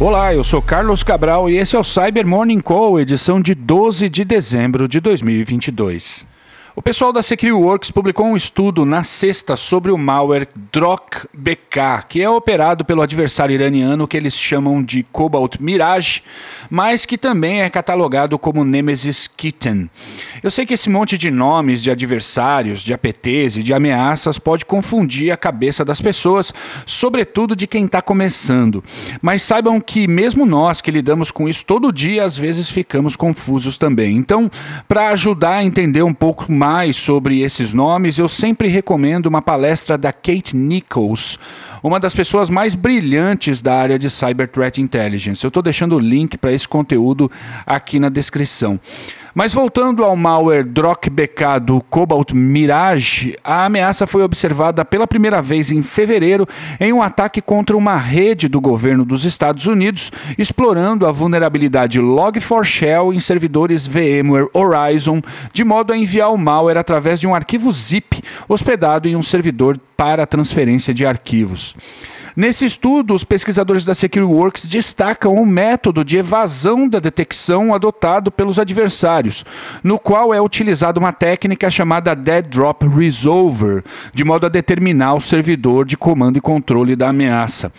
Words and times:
Olá, 0.00 0.32
eu 0.32 0.44
sou 0.44 0.62
Carlos 0.62 1.02
Cabral 1.02 1.50
e 1.50 1.56
esse 1.56 1.74
é 1.74 1.78
o 1.78 1.82
Cyber 1.82 2.24
Morning 2.24 2.60
Call, 2.60 3.00
edição 3.00 3.42
de 3.42 3.52
12 3.52 4.08
de 4.08 4.24
dezembro 4.24 4.86
de 4.86 5.00
2022. 5.00 6.24
O 6.78 6.80
pessoal 6.88 7.12
da 7.12 7.24
SecureWorks 7.24 7.90
publicou 7.90 8.24
um 8.24 8.36
estudo 8.36 8.84
na 8.84 9.02
sexta 9.02 9.56
sobre 9.56 9.90
o 9.90 9.98
malware 9.98 10.46
DROC-BK, 10.72 12.06
que 12.08 12.22
é 12.22 12.30
operado 12.30 12.84
pelo 12.84 13.02
adversário 13.02 13.52
iraniano 13.52 14.06
que 14.06 14.16
eles 14.16 14.34
chamam 14.34 14.80
de 14.80 15.02
Cobalt 15.02 15.56
Mirage, 15.58 16.22
mas 16.70 17.04
que 17.04 17.18
também 17.18 17.62
é 17.62 17.68
catalogado 17.68 18.38
como 18.38 18.64
Nemesis 18.64 19.26
Kitten. 19.26 19.90
Eu 20.40 20.52
sei 20.52 20.64
que 20.64 20.74
esse 20.74 20.88
monte 20.88 21.18
de 21.18 21.32
nomes 21.32 21.82
de 21.82 21.90
adversários, 21.90 22.80
de 22.80 22.94
APTs 22.94 23.56
e 23.56 23.62
de 23.64 23.74
ameaças 23.74 24.38
pode 24.38 24.64
confundir 24.64 25.32
a 25.32 25.36
cabeça 25.36 25.84
das 25.84 26.00
pessoas, 26.00 26.54
sobretudo 26.86 27.56
de 27.56 27.66
quem 27.66 27.86
está 27.86 28.00
começando. 28.00 28.84
Mas 29.20 29.42
saibam 29.42 29.80
que 29.80 30.06
mesmo 30.06 30.46
nós 30.46 30.80
que 30.80 30.92
lidamos 30.92 31.32
com 31.32 31.48
isso 31.48 31.64
todo 31.64 31.92
dia, 31.92 32.24
às 32.24 32.36
vezes 32.36 32.70
ficamos 32.70 33.16
confusos 33.16 33.76
também. 33.76 34.16
Então, 34.16 34.48
para 34.86 35.08
ajudar 35.08 35.56
a 35.56 35.64
entender 35.64 36.04
um 36.04 36.14
pouco 36.14 36.52
mais 36.52 36.67
mais 36.70 36.98
sobre 36.98 37.40
esses 37.40 37.72
nomes, 37.72 38.18
eu 38.18 38.28
sempre 38.28 38.68
recomendo 38.68 39.24
uma 39.24 39.40
palestra 39.40 39.96
da 39.96 40.12
Kate 40.12 40.54
Nichols, 40.54 41.38
uma 41.82 41.98
das 41.98 42.14
pessoas 42.14 42.50
mais 42.50 42.74
brilhantes 42.74 43.62
da 43.62 43.74
área 43.74 43.98
de 43.98 44.10
Cyber 44.10 44.46
Threat 44.46 44.78
Intelligence. 44.78 45.42
Eu 45.42 45.48
estou 45.48 45.62
deixando 45.62 45.96
o 45.96 45.98
link 45.98 46.36
para 46.36 46.52
esse 46.52 46.68
conteúdo 46.68 47.30
aqui 47.64 47.98
na 47.98 48.10
descrição. 48.10 48.78
Mas 49.38 49.54
voltando 49.54 50.02
ao 50.02 50.16
malware 50.16 50.64
DROC-BK 50.64 51.60
do 51.62 51.80
Cobalt 51.80 52.32
Mirage, 52.32 53.36
a 53.44 53.66
ameaça 53.66 54.04
foi 54.04 54.24
observada 54.24 54.84
pela 54.84 55.06
primeira 55.06 55.40
vez 55.40 55.70
em 55.70 55.80
fevereiro 55.80 56.44
em 56.80 56.92
um 56.92 57.00
ataque 57.00 57.40
contra 57.40 57.76
uma 57.76 57.96
rede 57.96 58.48
do 58.48 58.60
governo 58.60 59.04
dos 59.04 59.24
Estados 59.24 59.66
Unidos, 59.66 60.10
explorando 60.36 61.06
a 61.06 61.12
vulnerabilidade 61.12 62.00
Log4Shell 62.00 63.14
em 63.14 63.20
servidores 63.20 63.86
VMware 63.86 64.50
Horizon, 64.52 65.22
de 65.52 65.62
modo 65.62 65.92
a 65.92 65.96
enviar 65.96 66.34
o 66.34 66.36
malware 66.36 66.76
através 66.76 67.20
de 67.20 67.28
um 67.28 67.34
arquivo 67.34 67.70
zip 67.70 68.20
hospedado 68.48 69.08
em 69.08 69.14
um 69.14 69.22
servidor 69.22 69.78
para 69.96 70.26
transferência 70.26 70.92
de 70.92 71.06
arquivos. 71.06 71.76
Nesse 72.36 72.64
estudo, 72.64 73.14
os 73.14 73.24
pesquisadores 73.24 73.84
da 73.84 73.94
SecureWorks 73.94 74.66
destacam 74.66 75.34
o 75.34 75.46
método 75.46 76.04
de 76.04 76.18
evasão 76.18 76.88
da 76.88 76.98
detecção 76.98 77.74
adotado 77.74 78.30
pelos 78.30 78.58
adversários, 78.58 79.44
no 79.82 79.98
qual 79.98 80.32
é 80.32 80.40
utilizada 80.40 81.00
uma 81.00 81.12
técnica 81.12 81.70
chamada 81.70 82.14
Dead 82.14 82.46
Drop 82.46 82.86
Resolver, 82.86 83.82
de 84.12 84.24
modo 84.24 84.46
a 84.46 84.48
determinar 84.48 85.14
o 85.14 85.20
servidor 85.20 85.84
de 85.84 85.96
comando 85.96 86.36
e 86.36 86.40
controle 86.40 86.94
da 86.94 87.08
ameaça. 87.08 87.72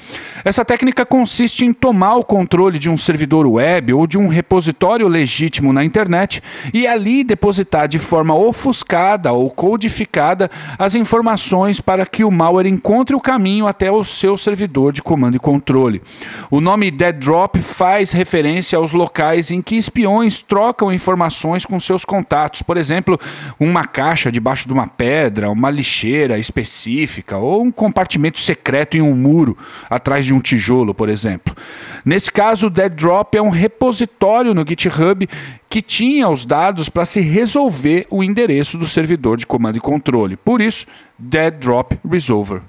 Essa 0.43 0.65
técnica 0.65 1.05
consiste 1.05 1.65
em 1.65 1.73
tomar 1.73 2.15
o 2.15 2.23
controle 2.23 2.79
de 2.79 2.89
um 2.89 2.97
servidor 2.97 3.45
web 3.45 3.93
ou 3.93 4.07
de 4.07 4.17
um 4.17 4.27
repositório 4.27 5.07
legítimo 5.07 5.71
na 5.71 5.83
internet 5.83 6.41
e 6.73 6.87
ali 6.87 7.23
depositar 7.23 7.87
de 7.87 7.99
forma 7.99 8.35
ofuscada 8.35 9.31
ou 9.31 9.49
codificada 9.49 10.49
as 10.77 10.95
informações 10.95 11.79
para 11.79 12.05
que 12.05 12.23
o 12.23 12.31
malware 12.31 12.67
encontre 12.67 13.15
o 13.15 13.19
caminho 13.19 13.67
até 13.67 13.91
o 13.91 14.03
seu 14.03 14.37
servidor 14.39 14.91
de 14.91 15.01
comando 15.01 15.35
e 15.35 15.39
controle. 15.39 16.01
O 16.49 16.59
nome 16.59 16.89
Dead 16.89 17.15
Drop 17.15 17.59
faz 17.59 18.11
referência 18.11 18.77
aos 18.77 18.91
locais 18.91 19.51
em 19.51 19.61
que 19.61 19.75
espiões 19.75 20.41
trocam 20.41 20.91
informações 20.91 21.65
com 21.65 21.79
seus 21.79 22.03
contatos, 22.03 22.61
por 22.61 22.77
exemplo, 22.77 23.19
uma 23.59 23.85
caixa 23.85 24.31
debaixo 24.31 24.67
de 24.67 24.73
uma 24.73 24.87
pedra, 24.87 25.51
uma 25.51 25.69
lixeira 25.69 26.39
específica 26.39 27.37
ou 27.37 27.63
um 27.63 27.71
compartimento 27.71 28.39
secreto 28.39 28.97
em 28.97 29.01
um 29.01 29.15
muro 29.15 29.57
atrás 29.89 30.25
de 30.25 30.33
um 30.33 30.39
tijolo, 30.39 30.93
por 30.93 31.09
exemplo. 31.09 31.55
Nesse 32.03 32.31
caso, 32.31 32.67
o 32.67 32.69
Dead 32.69 32.91
Drop 32.91 33.37
é 33.37 33.41
um 33.41 33.49
repositório 33.49 34.53
no 34.53 34.65
GitHub 34.67 35.27
que 35.69 35.81
tinha 35.81 36.27
os 36.27 36.45
dados 36.45 36.89
para 36.89 37.05
se 37.05 37.19
resolver 37.19 38.07
o 38.09 38.23
endereço 38.23 38.77
do 38.77 38.87
servidor 38.87 39.37
de 39.37 39.45
comando 39.45 39.77
e 39.77 39.81
controle. 39.81 40.35
Por 40.35 40.61
isso, 40.61 40.87
Dead 41.17 41.53
Drop 41.53 41.97
Resolver. 42.09 42.61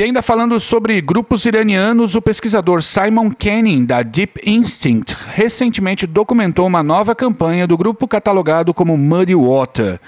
E 0.00 0.02
ainda 0.02 0.22
falando 0.22 0.58
sobre 0.58 0.98
grupos 1.02 1.44
iranianos, 1.44 2.14
o 2.14 2.22
pesquisador 2.22 2.82
Simon 2.82 3.30
Kenning, 3.30 3.84
da 3.84 4.02
Deep 4.02 4.40
Instinct, 4.46 5.14
recentemente 5.34 6.06
documentou 6.06 6.66
uma 6.66 6.82
nova 6.82 7.14
campanha 7.14 7.66
do 7.66 7.76
grupo 7.76 8.08
catalogado 8.08 8.72
como 8.72 8.96
Muddy 8.96 9.34
Water. 9.34 10.00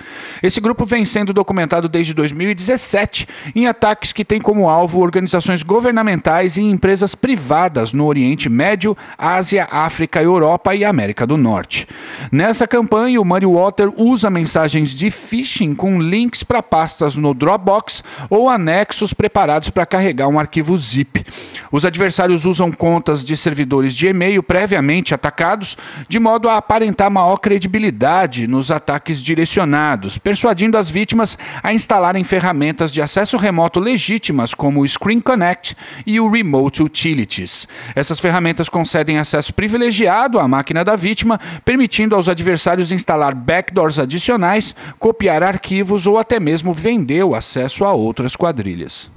Esse 0.43 0.63
grupo 0.63 0.87
vem 0.87 1.05
sendo 1.05 1.35
documentado 1.35 1.91
desde 1.91 2.15
2017 2.15 3.29
em 3.55 3.67
ataques 3.67 4.15
que 4.15 4.25
têm 4.25 4.41
como 4.41 4.67
alvo 4.67 4.99
organizações 4.99 5.63
governamentais 5.63 6.57
e 6.57 6.63
empresas 6.63 7.15
privadas 7.15 7.93
no 7.93 8.07
Oriente 8.07 8.49
Médio, 8.49 8.97
Ásia, 9.19 9.69
África, 9.71 10.23
Europa 10.23 10.75
e 10.75 10.87
América 10.87 11.27
do 11.27 11.37
Norte. 11.37 11.87
Nessa 12.33 12.67
campanha, 12.67 13.21
o 13.21 13.27
Muddy 13.27 13.45
Water 13.45 13.93
usa 13.95 14.31
mensagens 14.31 14.89
de 14.89 15.11
phishing 15.11 15.75
com 15.75 16.01
links 16.01 16.43
para 16.43 16.63
pastas 16.63 17.15
no 17.15 17.35
Dropbox 17.35 18.03
ou 18.31 18.49
anexos 18.49 19.13
preparados 19.13 19.69
para 19.69 19.82
para 19.83 19.87
carregar 19.87 20.29
um 20.29 20.39
arquivo 20.39 20.77
zip. 20.79 21.25
Os 21.71 21.85
adversários 21.85 22.45
usam 22.45 22.71
contas 22.71 23.25
de 23.25 23.37
servidores 23.37 23.97
de 23.97 24.07
e-mail 24.07 24.43
previamente 24.43 25.13
atacados, 25.13 25.77
de 26.09 26.21
modo 26.21 26.49
a 26.49 26.57
aparentar 26.57 27.11
maior 27.11 27.39
credibilidade 27.39 28.47
nos 28.47 28.71
ataques 28.71 29.21
direcionados, 29.21 30.19
persuadindo 30.19 30.79
as 30.79 30.89
vítimas 30.89 31.37
a 31.63 31.73
instalarem 31.73 32.23
ferramentas 32.23 32.93
de 32.93 33.03
acesso 33.03 33.37
remoto 33.37 33.81
legítimas 33.81 34.55
como 34.55 34.83
o 34.83 34.89
Screen 34.89 35.21
Connect 35.21 35.77
e 36.07 36.21
o 36.21 36.31
Remote 36.31 36.83
Utilities. 36.83 37.67
Essas 37.97 38.21
ferramentas 38.21 38.69
concedem 38.69 39.19
acesso 39.19 39.53
privilegiado 39.53 40.39
à 40.39 40.47
máquina 40.47 40.85
da 40.85 40.95
vítima, 40.95 41.41
permitindo 41.65 42.15
aos 42.15 42.29
adversários 42.29 42.93
instalar 42.93 43.35
backdoors 43.35 43.99
adicionais, 43.99 44.77
copiar 44.99 45.43
arquivos 45.43 46.07
ou 46.07 46.19
até 46.19 46.39
mesmo 46.39 46.73
vender 46.73 47.25
o 47.25 47.35
acesso 47.35 47.85
a 47.85 47.93
outras 47.93 48.37
quadrilhas. 48.37 49.11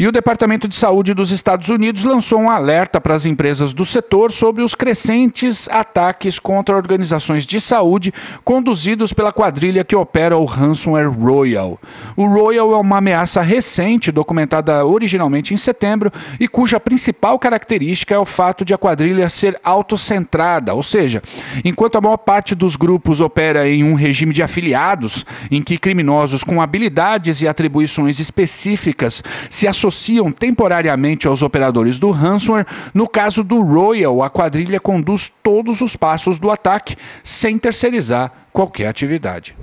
E 0.00 0.06
o 0.06 0.12
Departamento 0.12 0.68
de 0.68 0.76
Saúde 0.76 1.12
dos 1.12 1.32
Estados 1.32 1.68
Unidos 1.70 2.04
lançou 2.04 2.38
um 2.38 2.48
alerta 2.48 3.00
para 3.00 3.16
as 3.16 3.26
empresas 3.26 3.72
do 3.72 3.84
setor 3.84 4.30
sobre 4.30 4.62
os 4.62 4.72
crescentes 4.72 5.68
ataques 5.68 6.38
contra 6.38 6.76
organizações 6.76 7.44
de 7.44 7.60
saúde 7.60 8.14
conduzidos 8.44 9.12
pela 9.12 9.32
quadrilha 9.32 9.82
que 9.82 9.96
opera 9.96 10.36
o 10.36 10.44
ransomware 10.44 11.10
Royal. 11.10 11.80
O 12.16 12.26
Royal 12.28 12.70
é 12.70 12.76
uma 12.76 12.98
ameaça 12.98 13.42
recente, 13.42 14.12
documentada 14.12 14.86
originalmente 14.86 15.52
em 15.52 15.56
setembro, 15.56 16.12
e 16.38 16.46
cuja 16.46 16.78
principal 16.78 17.36
característica 17.36 18.14
é 18.14 18.18
o 18.18 18.24
fato 18.24 18.64
de 18.64 18.72
a 18.72 18.78
quadrilha 18.78 19.28
ser 19.28 19.58
autocentrada, 19.64 20.74
ou 20.74 20.82
seja, 20.84 21.20
enquanto 21.64 21.98
a 21.98 22.00
maior 22.00 22.18
parte 22.18 22.54
dos 22.54 22.76
grupos 22.76 23.20
opera 23.20 23.68
em 23.68 23.82
um 23.82 23.94
regime 23.94 24.32
de 24.32 24.44
afiliados, 24.44 25.26
em 25.50 25.60
que 25.60 25.76
criminosos 25.76 26.44
com 26.44 26.62
habilidades 26.62 27.42
e 27.42 27.48
atribuições 27.48 28.20
específicas 28.20 29.24
se 29.50 29.66
associam 29.66 29.87
associam 29.88 30.30
temporariamente 30.30 31.26
aos 31.26 31.42
operadores 31.42 31.98
do 31.98 32.10
ransomware. 32.10 32.66
No 32.94 33.08
caso 33.08 33.42
do 33.42 33.62
Royal, 33.62 34.22
a 34.22 34.30
quadrilha 34.30 34.78
conduz 34.78 35.32
todos 35.42 35.80
os 35.80 35.96
passos 35.96 36.38
do 36.38 36.50
ataque 36.50 36.96
sem 37.24 37.58
terceirizar 37.58 38.32
qualquer 38.52 38.88
atividade. 38.88 39.56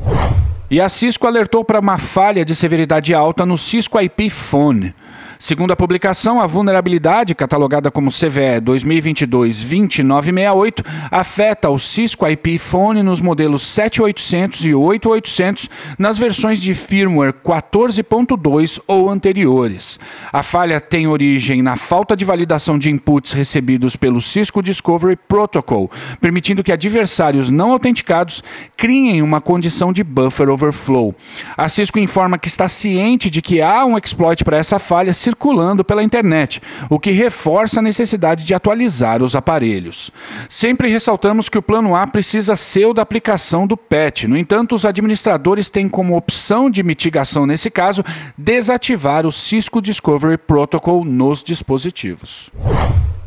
E 0.69 0.81
a 0.81 0.89
Cisco 0.89 1.27
alertou 1.27 1.63
para 1.63 1.79
uma 1.79 1.97
falha 1.97 2.43
de 2.43 2.55
severidade 2.55 3.13
alta 3.13 3.45
no 3.45 3.57
Cisco 3.57 3.99
IP 3.99 4.29
Phone. 4.29 4.93
Segundo 5.39 5.71
a 5.71 5.75
publicação, 5.75 6.39
a 6.39 6.47
vulnerabilidade, 6.47 7.35
catalogada 7.35 7.91
como 7.91 8.09
CVE 8.09 8.61
2022-2968, 8.63 10.83
afeta 11.11 11.69
o 11.69 11.77
Cisco 11.77 12.25
IP 12.27 12.57
Phone 12.57 13.03
nos 13.03 13.21
modelos 13.21 13.67
7800 13.67 14.65
e 14.65 14.73
8800 14.73 15.69
nas 15.99 16.17
versões 16.17 16.59
de 16.59 16.73
firmware 16.73 17.33
14.2 17.33 18.79
ou 18.87 19.09
anteriores. 19.09 19.99
A 20.31 20.41
falha 20.41 20.79
tem 20.79 21.07
origem 21.07 21.61
na 21.61 21.75
falta 21.75 22.15
de 22.15 22.23
validação 22.23 22.79
de 22.79 22.89
inputs 22.89 23.33
recebidos 23.33 23.95
pelo 23.95 24.21
Cisco 24.21 24.63
Discovery 24.63 25.15
Protocol, 25.15 25.89
permitindo 26.21 26.63
que 26.63 26.71
adversários 26.71 27.49
não 27.49 27.71
autenticados 27.71 28.43
criem 28.77 29.21
uma 29.21 29.41
condição 29.41 29.91
de 29.91 30.03
buffer 30.03 30.49
overflow. 30.49 31.13
A 31.57 31.67
Cisco 31.69 31.99
informa 31.99 32.37
que 32.37 32.47
está 32.47 32.67
ciente 32.67 33.29
de 33.29 33.41
que 33.41 33.61
há 33.61 33.85
um 33.85 33.97
exploit 33.97 34.43
para 34.43 34.57
essa 34.57 34.79
falha 34.79 35.13
circulando 35.25 35.83
pela 35.83 36.03
internet, 36.03 36.61
o 36.87 36.99
que 36.99 37.11
reforça 37.11 37.79
a 37.79 37.83
necessidade 37.83 38.45
de 38.45 38.53
atualizar 38.53 39.23
os 39.23 39.35
aparelhos. 39.35 40.11
Sempre 40.47 40.87
ressaltamos 40.87 41.49
que 41.49 41.57
o 41.57 41.63
plano 41.63 41.95
A 41.95 42.05
precisa 42.05 42.55
ser 42.55 42.85
o 42.85 42.93
da 42.93 43.01
aplicação 43.01 43.65
do 43.65 43.75
PET. 43.75 44.27
No 44.27 44.37
entanto, 44.37 44.75
os 44.75 44.85
administradores 44.85 45.69
têm 45.69 45.89
como 45.89 46.15
opção 46.15 46.69
de 46.69 46.83
mitigação 46.83 47.45
nesse 47.47 47.71
caso 47.71 48.03
desativar 48.37 49.25
o 49.25 49.31
Cisco 49.31 49.81
Discovery 49.81 50.37
Protocol 50.37 51.03
nos 51.03 51.43
dispositivos. 51.43 52.51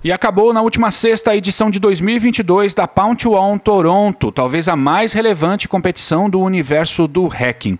E 0.05 0.13
acabou 0.13 0.53
na 0.53 0.63
última 0.63 0.93
sexta 0.93 1.35
edição 1.35 1.69
de 1.69 1.81
2022 1.81 2.73
da 2.73 2.87
Pound 2.87 3.27
One 3.27 3.59
Toronto, 3.59 4.31
talvez 4.31 4.69
a 4.69 4.77
mais 4.77 5.13
relevante 5.13 5.67
competição 5.67 6.31
do 6.31 6.41
universo 6.41 7.09
do 7.09 7.27
hacking. 7.27 7.77